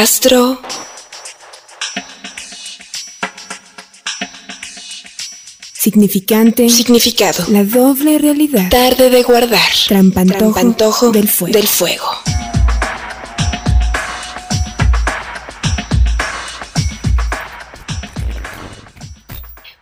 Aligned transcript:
Astro. 0.00 0.58
Significante. 5.74 6.70
Significado. 6.70 7.44
La 7.48 7.62
doble 7.64 8.18
realidad. 8.18 8.70
Tarde 8.70 9.10
de 9.10 9.22
guardar. 9.22 9.60
Trampantojo, 9.88 10.38
Trampantojo 10.38 11.10
del 11.10 11.28
fuego. 11.28 11.52
Del 11.52 11.68
fuego. 11.68 12.06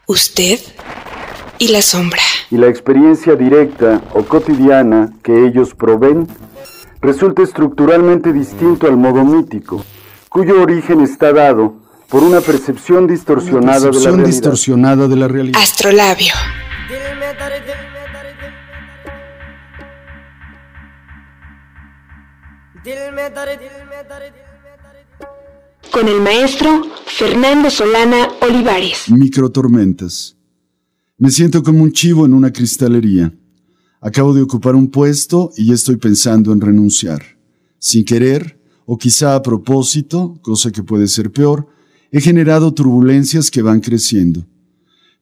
Usted 0.07 0.59
y 1.59 1.69
la 1.69 1.83
sombra. 1.83 2.21
y 2.51 2.57
la 2.57 2.67
experiencia 2.67 3.37
directa 3.37 4.03
o 4.13 4.25
cotidiana 4.25 5.13
que 5.23 5.47
ellos 5.47 5.73
proveen 5.75 6.27
resulta 7.01 7.43
estructuralmente 7.43 8.33
distinto 8.33 8.89
al 8.89 8.97
modo 8.97 9.25
mítico, 9.25 9.85
cuyo 10.31 10.63
origen 10.63 11.01
está 11.01 11.33
dado 11.33 11.83
por 12.09 12.23
una 12.23 12.41
percepción 12.41 13.07
distorsionada 13.07 13.91
de 13.91 13.93
la 13.93 14.01
realidad. 14.01 14.27
distorsionada 14.27 15.09
de 15.09 15.17
la 15.17 15.29
realidad. 15.29 15.61
Astrolabio. 15.61 16.33
Con 25.93 26.09
el 26.09 26.21
maestro 26.21 26.83
Fernando 27.07 27.69
Solana 27.69 28.29
Olivares. 28.41 29.11
Microtormentas. 29.11 30.37
Me 31.19 31.31
siento 31.31 31.63
como 31.65 31.83
un 31.83 31.93
chivo 31.93 32.25
en 32.25 32.35
una 32.35 32.53
cristalería. 32.53 33.33
Acabo 34.01 34.33
de 34.33 34.43
ocupar 34.43 34.77
un 34.77 34.91
puesto 34.91 35.51
y 35.57 35.67
ya 35.67 35.75
estoy 35.75 35.97
pensando 35.97 36.53
en 36.53 36.61
renunciar. 36.61 37.37
Sin 37.79 38.05
querer, 38.05 38.60
o 38.93 38.99
quizá 38.99 39.37
a 39.37 39.41
propósito, 39.41 40.35
cosa 40.43 40.73
que 40.73 40.83
puede 40.83 41.07
ser 41.07 41.31
peor, 41.31 41.69
he 42.11 42.21
generado 42.21 42.75
turbulencias 42.75 43.49
que 43.49 43.63
van 43.63 43.79
creciendo. 43.79 44.45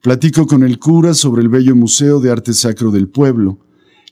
Platico 0.00 0.46
con 0.46 0.62
el 0.62 0.78
cura 0.78 1.12
sobre 1.12 1.42
el 1.42 1.50
bello 1.50 1.76
Museo 1.76 2.18
de 2.18 2.30
Arte 2.30 2.54
Sacro 2.54 2.90
del 2.90 3.08
pueblo, 3.08 3.58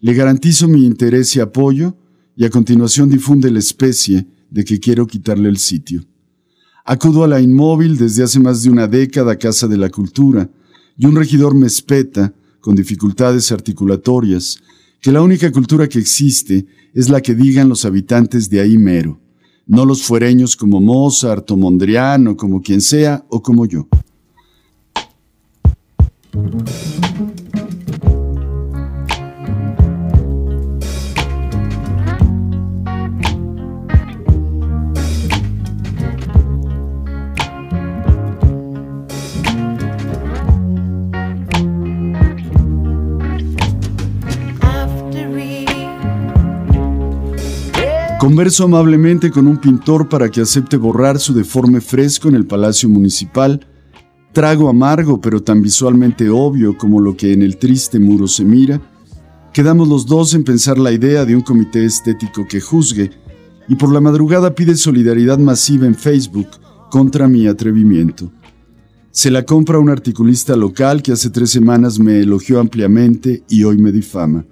le 0.03 0.13
garantizo 0.13 0.69
mi 0.69 0.85
interés 0.85 1.35
y 1.37 1.41
apoyo, 1.41 1.97
y 2.37 2.45
a 2.45 2.51
continuación 2.51 3.09
difunde 3.09 3.51
la 3.51 3.61
especie 3.61 4.27
de 4.51 4.63
que 4.63 4.79
quiero 4.79 5.07
quitarle 5.07 5.49
el 5.49 5.57
sitio. 5.57 6.05
Acudo 6.85 7.25
a 7.25 7.27
la 7.27 7.41
inmóvil 7.41 7.97
desde 7.97 8.25
hace 8.25 8.39
más 8.39 8.63
de 8.63 8.69
una 8.69 8.87
década 8.87 9.39
Casa 9.39 9.67
de 9.67 9.79
la 9.79 9.89
Cultura, 9.89 10.51
y 10.99 11.07
un 11.07 11.17
regidor 11.17 11.55
me 11.55 11.67
espeta, 11.67 12.35
con 12.61 12.75
dificultades 12.75 13.51
articulatorias, 13.51 14.59
que 15.01 15.13
la 15.13 15.23
única 15.23 15.51
cultura 15.51 15.89
que 15.89 15.99
existe 15.99 16.67
es 16.93 17.09
la 17.09 17.23
que 17.23 17.35
digan 17.35 17.71
los 17.71 17.87
habitantes 17.87 18.51
de 18.51 18.61
ahí 18.61 18.77
mero, 18.77 19.19
no 19.67 19.85
los 19.85 20.03
fuereños 20.03 20.57
como 20.57 20.81
Mozart 20.81 21.51
o 21.51 21.57
Mondrian 21.57 22.29
o 22.29 22.37
como 22.37 22.63
quien 22.63 22.81
sea 22.81 23.25
o 23.29 23.43
como 23.43 23.67
yo. 23.67 23.87
Converso 48.27 48.65
amablemente 48.65 49.31
con 49.31 49.47
un 49.47 49.57
pintor 49.57 50.09
para 50.09 50.29
que 50.29 50.41
acepte 50.41 50.77
borrar 50.77 51.21
su 51.21 51.33
deforme 51.33 51.81
fresco 51.81 52.29
en 52.29 52.35
el 52.35 52.45
Palacio 52.45 52.89
Municipal. 52.89 53.65
Trago 54.33 54.69
amargo 54.69 55.21
pero 55.21 55.45
tan 55.45 55.63
visualmente 55.63 56.29
obvio 56.29 56.77
como 56.77 57.01
lo 57.01 57.17
que 57.17 57.33
en 57.33 57.43
el 57.43 57.57
triste 57.57 58.01
muro 58.01 58.27
se 58.27 58.45
mira. 58.45 58.81
Quedamos 59.53 59.87
los 59.87 60.07
dos 60.07 60.35
en 60.35 60.43
pensar 60.43 60.77
la 60.77 60.91
idea 60.91 61.25
de 61.25 61.37
un 61.37 61.41
comité 61.41 61.85
estético 61.85 62.49
que 62.49 62.61
juzgue 62.61 63.13
y 63.69 63.77
por 63.77 63.93
la 63.93 64.01
madrugada 64.01 64.57
pide 64.57 64.75
solidaridad 64.75 65.39
masiva 65.39 65.87
en 65.87 65.95
Facebook 65.95 66.49
contra 66.91 67.29
mi 67.29 67.47
atrevimiento. 67.47 68.33
Se 69.13 69.31
la 69.31 69.45
compra 69.45 69.79
un 69.79 69.89
articulista 69.89 70.57
local 70.57 71.01
que 71.01 71.13
hace 71.13 71.31
tres 71.31 71.51
semanas 71.51 72.01
me 72.01 72.19
elogió 72.19 72.59
ampliamente 72.59 73.45
y 73.49 73.63
hoy 73.63 73.79
me 73.79 73.93
difama. 73.93 74.45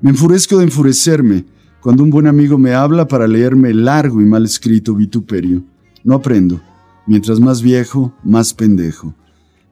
Me 0.00 0.10
enfurezco 0.10 0.58
de 0.58 0.64
enfurecerme 0.64 1.44
cuando 1.82 2.04
un 2.04 2.10
buen 2.10 2.28
amigo 2.28 2.58
me 2.58 2.74
habla 2.74 3.08
para 3.08 3.26
leerme 3.26 3.74
largo 3.74 4.20
y 4.20 4.24
mal 4.24 4.44
escrito 4.44 4.94
vituperio. 4.94 5.64
No 6.04 6.14
aprendo. 6.14 6.60
Mientras 7.08 7.40
más 7.40 7.60
viejo, 7.60 8.14
más 8.22 8.54
pendejo. 8.54 9.14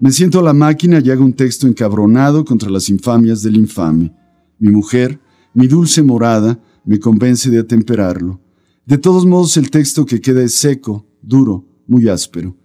Me 0.01 0.11
siento 0.11 0.41
a 0.41 0.43
la 0.43 0.53
máquina 0.53 0.99
y 0.99 1.09
hago 1.11 1.25
un 1.25 1.35
texto 1.35 1.69
encabronado 1.69 2.45
contra 2.45 2.69
las 2.69 2.89
infamias 2.89 3.43
del 3.43 3.57
infame. 3.57 4.13
Mi 4.59 4.73
mujer, 4.73 5.21
mi 5.55 5.69
dulce 5.69 6.03
morada, 6.03 6.59
me 6.85 6.99
convence 6.99 7.49
de 7.49 7.61
atemperarlo. 7.61 8.41
De 8.85 8.99
todos 8.99 9.25
modos, 9.25 9.57
el 9.57 9.71
texto 9.71 10.05
que 10.05 10.21
queda 10.21 10.43
es 10.43 10.57
seco, 10.57 11.07
duro, 11.23 11.65
muy 11.87 12.09
áspero. 12.09 12.57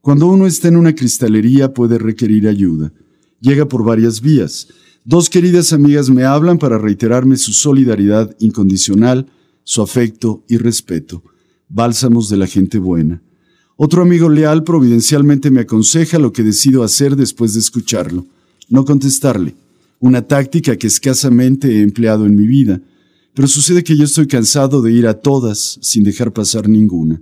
Cuando 0.00 0.26
uno 0.26 0.44
está 0.46 0.66
en 0.66 0.76
una 0.76 0.92
cristalería 0.92 1.72
puede 1.72 1.98
requerir 1.98 2.48
ayuda. 2.48 2.92
Llega 3.40 3.68
por 3.68 3.84
varias 3.84 4.20
vías. 4.20 4.66
Dos 5.10 5.30
queridas 5.30 5.72
amigas 5.72 6.10
me 6.10 6.24
hablan 6.24 6.58
para 6.58 6.76
reiterarme 6.76 7.38
su 7.38 7.54
solidaridad 7.54 8.36
incondicional, 8.40 9.26
su 9.64 9.80
afecto 9.80 10.44
y 10.50 10.58
respeto. 10.58 11.22
Bálsamos 11.70 12.28
de 12.28 12.36
la 12.36 12.46
gente 12.46 12.78
buena. 12.78 13.22
Otro 13.78 14.02
amigo 14.02 14.28
leal 14.28 14.64
providencialmente 14.64 15.50
me 15.50 15.60
aconseja 15.60 16.18
lo 16.18 16.30
que 16.34 16.42
decido 16.42 16.82
hacer 16.82 17.16
después 17.16 17.54
de 17.54 17.60
escucharlo. 17.60 18.26
No 18.68 18.84
contestarle. 18.84 19.54
Una 19.98 20.20
táctica 20.20 20.76
que 20.76 20.88
escasamente 20.88 21.78
he 21.78 21.80
empleado 21.80 22.26
en 22.26 22.36
mi 22.36 22.46
vida. 22.46 22.82
Pero 23.32 23.48
sucede 23.48 23.82
que 23.82 23.96
yo 23.96 24.04
estoy 24.04 24.26
cansado 24.26 24.82
de 24.82 24.92
ir 24.92 25.06
a 25.06 25.14
todas 25.14 25.78
sin 25.80 26.04
dejar 26.04 26.34
pasar 26.34 26.68
ninguna. 26.68 27.18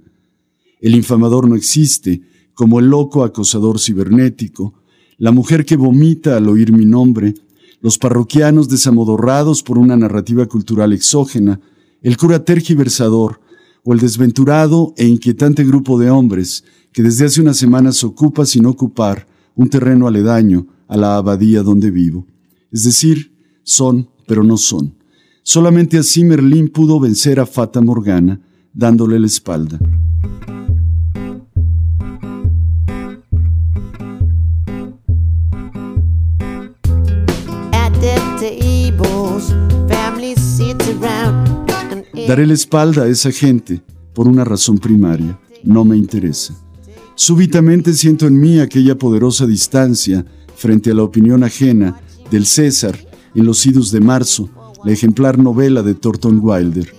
El 0.80 0.96
infamador 0.96 1.48
no 1.48 1.54
existe, 1.54 2.20
como 2.52 2.80
el 2.80 2.86
loco 2.86 3.22
acosador 3.22 3.78
cibernético, 3.78 4.74
la 5.18 5.30
mujer 5.30 5.64
que 5.64 5.76
vomita 5.76 6.36
al 6.36 6.48
oír 6.48 6.72
mi 6.72 6.84
nombre, 6.84 7.32
los 7.80 7.98
parroquianos 7.98 8.68
desamodorrados 8.68 9.62
por 9.62 9.78
una 9.78 9.96
narrativa 9.96 10.46
cultural 10.46 10.92
exógena, 10.92 11.60
el 12.02 12.16
cura 12.16 12.44
tergiversador 12.44 13.40
o 13.84 13.92
el 13.92 14.00
desventurado 14.00 14.94
e 14.96 15.06
inquietante 15.06 15.64
grupo 15.64 15.98
de 15.98 16.10
hombres 16.10 16.64
que 16.92 17.02
desde 17.02 17.26
hace 17.26 17.40
unas 17.40 17.56
semanas 17.56 18.02
ocupa 18.04 18.46
sin 18.46 18.66
ocupar 18.66 19.26
un 19.54 19.68
terreno 19.68 20.06
aledaño 20.06 20.66
a 20.88 20.96
la 20.96 21.16
abadía 21.16 21.62
donde 21.62 21.90
vivo. 21.90 22.26
Es 22.72 22.84
decir, 22.84 23.32
son, 23.62 24.08
pero 24.26 24.42
no 24.42 24.56
son. 24.56 24.94
Solamente 25.42 25.98
así 25.98 26.24
Merlín 26.24 26.68
pudo 26.68 26.98
vencer 26.98 27.38
a 27.38 27.46
Fata 27.46 27.80
Morgana, 27.80 28.40
dándole 28.72 29.18
la 29.20 29.26
espalda. 29.26 29.78
Daré 42.26 42.44
la 42.46 42.54
espalda 42.54 43.04
a 43.04 43.08
esa 43.08 43.30
gente 43.30 43.80
por 44.12 44.26
una 44.26 44.44
razón 44.44 44.78
primaria. 44.78 45.38
No 45.62 45.84
me 45.84 45.96
interesa. 45.96 46.54
Súbitamente 47.14 47.92
siento 47.92 48.26
en 48.26 48.40
mí 48.40 48.58
aquella 48.58 48.96
poderosa 48.96 49.46
distancia 49.46 50.24
frente 50.56 50.90
a 50.90 50.94
la 50.94 51.04
opinión 51.04 51.44
ajena 51.44 52.00
del 52.30 52.46
César 52.46 52.98
en 53.34 53.46
Los 53.46 53.64
Idus 53.64 53.92
de 53.92 54.00
Marzo, 54.00 54.48
la 54.84 54.92
ejemplar 54.92 55.38
novela 55.38 55.82
de 55.82 55.94
Thornton 55.94 56.40
Wilder, 56.42 56.92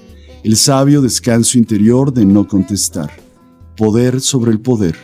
el 0.44 0.56
sabio 0.56 1.02
descanso 1.02 1.58
interior 1.58 2.14
de 2.14 2.26
no 2.26 2.48
contestar. 2.48 3.12
Poder 3.76 4.22
sobre 4.22 4.52
el 4.52 4.62
poder, 4.62 4.96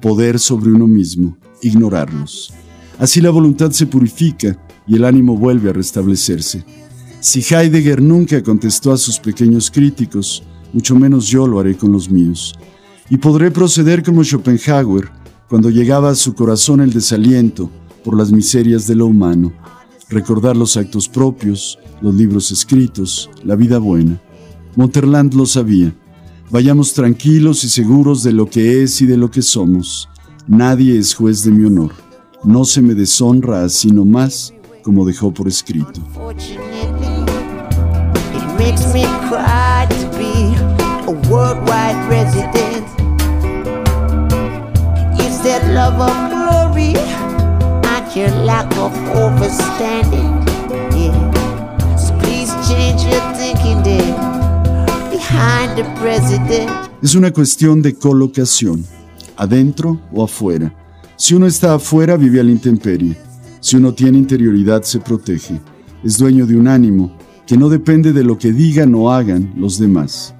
poder 0.00 0.38
sobre 0.38 0.70
uno 0.70 0.86
mismo, 0.86 1.36
ignorarlos. 1.62 2.52
Así 2.98 3.20
la 3.20 3.30
voluntad 3.30 3.72
se 3.72 3.86
purifica 3.86 4.56
y 4.86 4.96
el 4.96 5.04
ánimo 5.04 5.36
vuelve 5.36 5.70
a 5.70 5.72
restablecerse. 5.72 6.64
Si 7.20 7.40
Heidegger 7.40 8.02
nunca 8.02 8.42
contestó 8.42 8.92
a 8.92 8.98
sus 8.98 9.18
pequeños 9.18 9.70
críticos, 9.70 10.42
mucho 10.72 10.94
menos 10.94 11.26
yo 11.26 11.46
lo 11.46 11.58
haré 11.58 11.76
con 11.76 11.92
los 11.92 12.10
míos. 12.10 12.54
Y 13.08 13.16
podré 13.16 13.50
proceder 13.50 14.02
como 14.02 14.22
Schopenhauer 14.22 15.10
cuando 15.48 15.70
llegaba 15.70 16.10
a 16.10 16.14
su 16.14 16.34
corazón 16.34 16.80
el 16.80 16.92
desaliento 16.92 17.70
por 18.04 18.16
las 18.16 18.32
miserias 18.32 18.86
de 18.86 18.94
lo 18.94 19.06
humano, 19.06 19.52
recordar 20.08 20.56
los 20.56 20.76
actos 20.76 21.08
propios, 21.08 21.78
los 22.02 22.14
libros 22.14 22.50
escritos, 22.50 23.30
la 23.42 23.56
vida 23.56 23.78
buena. 23.78 24.20
Monterland 24.76 25.34
lo 25.34 25.46
sabía. 25.46 25.94
Vayamos 26.50 26.92
tranquilos 26.92 27.64
y 27.64 27.68
seguros 27.68 28.22
de 28.22 28.32
lo 28.32 28.46
que 28.50 28.82
es 28.82 29.00
y 29.00 29.06
de 29.06 29.16
lo 29.16 29.30
que 29.30 29.42
somos. 29.42 30.08
Nadie 30.46 30.98
es 30.98 31.14
juez 31.14 31.42
de 31.44 31.52
mi 31.52 31.64
honor. 31.64 31.92
No 32.44 32.64
se 32.64 32.82
me 32.82 32.94
deshonra 32.94 33.64
así 33.64 33.88
nomás, 33.88 34.52
como 34.84 35.06
dejó 35.06 35.32
por 35.32 35.48
escrito. 35.48 36.00
Es 57.02 57.14
una 57.14 57.32
cuestión 57.32 57.82
de 57.82 57.94
colocación, 57.94 58.84
adentro 59.36 59.98
o 60.12 60.22
afuera. 60.22 60.72
Si 61.16 61.34
uno 61.34 61.46
está 61.46 61.74
afuera, 61.74 62.16
vive 62.16 62.40
al 62.40 62.46
la 62.46 62.52
intemperie. 62.52 63.33
Si 63.64 63.76
uno 63.76 63.94
tiene 63.94 64.18
interioridad, 64.18 64.82
se 64.82 65.00
protege. 65.00 65.58
Es 66.04 66.18
dueño 66.18 66.44
de 66.44 66.54
un 66.54 66.68
ánimo 66.68 67.16
que 67.46 67.56
no 67.56 67.70
depende 67.70 68.12
de 68.12 68.22
lo 68.22 68.36
que 68.36 68.52
digan 68.52 68.94
o 68.94 69.10
hagan 69.10 69.54
los 69.56 69.78
demás. 69.78 70.34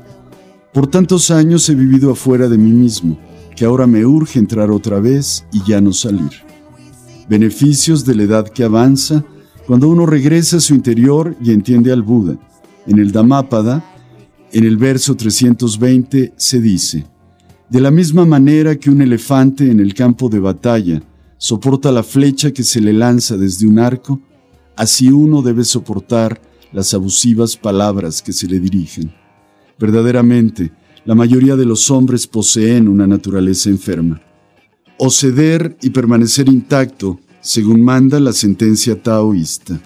Por 0.74 0.88
tantos 0.88 1.30
años 1.30 1.66
he 1.70 1.74
vivido 1.74 2.12
afuera 2.12 2.50
de 2.50 2.58
mí 2.58 2.70
mismo, 2.70 3.18
que 3.56 3.64
ahora 3.64 3.86
me 3.86 4.04
urge 4.04 4.38
entrar 4.38 4.70
otra 4.70 5.00
vez 5.00 5.46
y 5.54 5.62
ya 5.66 5.80
no 5.80 5.94
salir. 5.94 6.32
Beneficios 7.26 8.04
de 8.04 8.14
la 8.14 8.24
edad 8.24 8.46
que 8.46 8.62
avanza 8.62 9.24
cuando 9.66 9.88
uno 9.88 10.04
regresa 10.04 10.58
a 10.58 10.60
su 10.60 10.74
interior 10.74 11.34
y 11.42 11.52
entiende 11.52 11.92
al 11.92 12.02
Buda. 12.02 12.36
En 12.86 12.98
el 12.98 13.10
Dhammapada, 13.10 13.82
en 14.52 14.64
el 14.64 14.76
verso 14.76 15.16
320, 15.16 16.34
se 16.36 16.60
dice, 16.60 17.06
de 17.70 17.80
la 17.80 17.90
misma 17.90 18.26
manera 18.26 18.76
que 18.76 18.90
un 18.90 19.00
elefante 19.00 19.70
en 19.70 19.80
el 19.80 19.94
campo 19.94 20.28
de 20.28 20.40
batalla 20.40 21.02
soporta 21.38 21.92
la 21.92 22.02
flecha 22.02 22.52
que 22.52 22.62
se 22.62 22.80
le 22.80 22.92
lanza 22.92 23.36
desde 23.36 23.66
un 23.66 23.78
arco, 23.78 24.20
así 24.76 25.08
uno 25.08 25.42
debe 25.42 25.64
soportar 25.64 26.40
las 26.72 26.94
abusivas 26.94 27.56
palabras 27.56 28.22
que 28.22 28.32
se 28.32 28.46
le 28.46 28.58
dirigen. 28.58 29.12
Verdaderamente, 29.78 30.72
la 31.04 31.14
mayoría 31.14 31.56
de 31.56 31.66
los 31.66 31.90
hombres 31.90 32.26
poseen 32.26 32.88
una 32.88 33.06
naturaleza 33.06 33.68
enferma. 33.68 34.20
O 34.98 35.10
ceder 35.10 35.76
y 35.82 35.90
permanecer 35.90 36.48
intacto, 36.48 37.20
según 37.40 37.82
manda 37.82 38.18
la 38.20 38.32
sentencia 38.32 39.00
taoísta. 39.00 39.80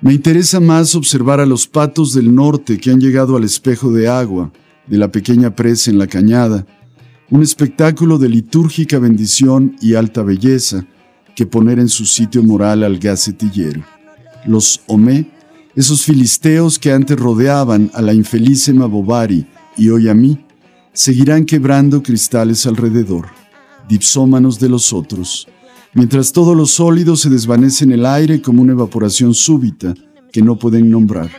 Me 0.00 0.12
interesa 0.12 0.60
más 0.60 0.94
observar 0.94 1.40
a 1.40 1.46
los 1.46 1.66
patos 1.66 2.14
del 2.14 2.34
norte 2.34 2.78
que 2.78 2.90
han 2.90 3.00
llegado 3.00 3.36
al 3.36 3.44
espejo 3.44 3.90
de 3.90 4.08
agua 4.08 4.52
de 4.86 4.98
la 4.98 5.10
pequeña 5.10 5.56
presa 5.56 5.90
en 5.90 5.98
la 5.98 6.06
cañada, 6.06 6.66
un 7.30 7.42
espectáculo 7.42 8.18
de 8.18 8.28
litúrgica 8.28 8.98
bendición 8.98 9.76
y 9.80 9.94
alta 9.94 10.22
belleza 10.22 10.86
que 11.34 11.46
poner 11.46 11.78
en 11.78 11.88
su 11.88 12.06
sitio 12.06 12.42
moral 12.42 12.84
al 12.84 12.98
gacetillero. 12.98 13.82
Los 14.46 14.80
Omé, 14.86 15.30
esos 15.74 16.04
filisteos 16.04 16.78
que 16.78 16.92
antes 16.92 17.18
rodeaban 17.18 17.90
a 17.94 18.00
la 18.00 18.14
infeliz 18.14 18.68
Emma 18.68 18.86
Bovary 18.86 19.46
y 19.76 19.88
hoy 19.88 20.08
a 20.08 20.14
mí, 20.14 20.38
seguirán 20.92 21.44
quebrando 21.44 22.02
cristales 22.02 22.64
alrededor, 22.66 23.26
dipsómanos 23.88 24.58
de 24.58 24.68
los 24.68 24.92
otros, 24.92 25.46
mientras 25.92 26.32
todo 26.32 26.54
lo 26.54 26.64
sólido 26.64 27.16
se 27.16 27.28
desvanece 27.28 27.84
en 27.84 27.92
el 27.92 28.06
aire 28.06 28.40
como 28.40 28.62
una 28.62 28.72
evaporación 28.72 29.34
súbita 29.34 29.94
que 30.32 30.42
no 30.42 30.56
pueden 30.56 30.90
nombrar. 30.90 31.30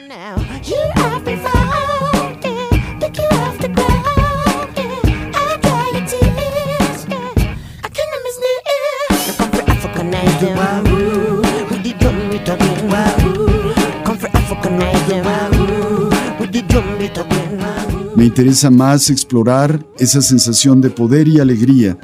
Me 18.16 18.26
interesa 18.26 18.70
más 18.72 19.10
explorar 19.10 19.86
esa 20.00 20.22
sensación 20.22 20.82
de 20.82 20.90
poder 20.90 21.28
y 21.28 21.40
alegría 21.40 21.98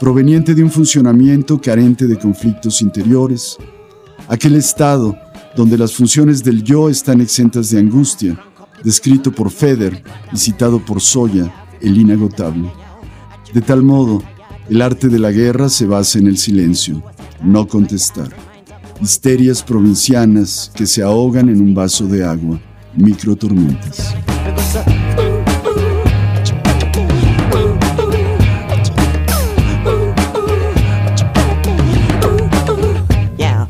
proveniente 0.00 0.54
de 0.54 0.64
un 0.64 0.70
funcionamiento 0.70 1.60
carente 1.60 2.08
de 2.08 2.18
conflictos 2.18 2.82
interiores, 2.82 3.56
aquel 4.26 4.56
estado 4.56 5.16
donde 5.54 5.78
las 5.78 5.94
funciones 5.94 6.42
del 6.42 6.64
yo 6.64 6.88
están 6.88 7.20
exentas 7.20 7.70
de 7.70 7.78
angustia, 7.78 8.36
descrito 8.82 9.30
por 9.30 9.50
Feder 9.50 10.02
y 10.32 10.36
citado 10.36 10.84
por 10.84 11.00
Soya, 11.00 11.54
el 11.80 11.96
inagotable. 11.96 12.68
De 13.54 13.60
tal 13.60 13.82
modo, 13.82 14.22
el 14.68 14.82
arte 14.82 15.08
de 15.08 15.20
la 15.20 15.30
guerra 15.30 15.68
se 15.68 15.86
basa 15.86 16.18
en 16.18 16.26
el 16.26 16.36
silencio, 16.36 17.02
no 17.40 17.68
contestar. 17.68 18.51
Histerias 19.02 19.60
provincianas 19.60 20.70
que 20.72 20.86
se 20.86 21.02
ahogan 21.02 21.48
en 21.48 21.60
un 21.60 21.74
vaso 21.74 22.06
de 22.06 22.22
agua, 22.24 22.60
microtormentas. 22.94 24.14
Yeah, 33.36 33.66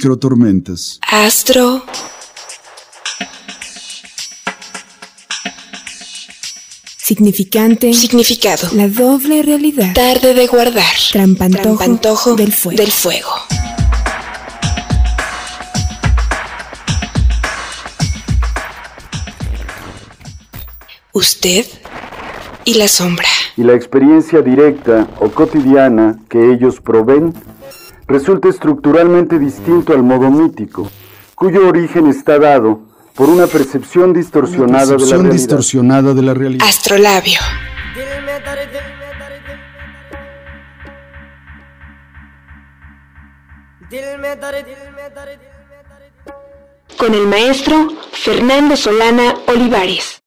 Microtormentas. 0.00 0.98
Astro. 1.12 1.82
Significante. 6.96 7.92
Significado. 7.92 8.68
La 8.72 8.88
doble 8.88 9.42
realidad. 9.42 9.92
Tarde 9.94 10.32
de 10.32 10.46
guardar. 10.46 10.84
Trampantojo 11.12 11.62
Trampantojo 11.76 12.34
del 12.36 12.52
fuego. 12.52 12.78
del 12.82 12.90
fuego. 12.92 13.30
Usted 21.12 21.66
y 22.64 22.74
la 22.74 22.88
sombra. 22.88 23.26
y 23.56 23.62
la 23.64 23.74
experiencia 23.74 24.40
directa 24.42 25.08
o 25.18 25.28
cotidiana 25.30 26.18
que 26.30 26.52
ellos 26.52 26.80
proveen 26.80 27.34
resulta 28.10 28.48
estructuralmente 28.48 29.38
distinto 29.38 29.92
al 29.92 30.02
modo 30.02 30.30
mítico, 30.30 30.90
cuyo 31.36 31.68
origen 31.68 32.08
está 32.08 32.38
dado 32.38 32.80
por 33.14 33.28
una 33.28 33.46
percepción 33.46 34.12
distorsionada 34.12 34.96
de 34.96 35.06
la 35.06 35.30
distorsionada 35.30 36.12
de 36.12 36.22
la 36.22 36.34
realidad. 36.34 36.66
Astrolabio. 36.66 37.38
Con 46.98 47.14
el 47.14 47.26
maestro 47.28 47.88
Fernando 48.12 48.76
Solana 48.76 49.36
Olivares. 49.46 50.18